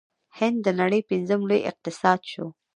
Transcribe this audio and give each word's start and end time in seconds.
هند 0.37 0.57
د 0.65 0.67
نړۍ 0.79 1.01
پنځم 1.11 1.39
لوی 1.49 1.61
اقتصاد 1.71 2.19
شو. 2.31 2.45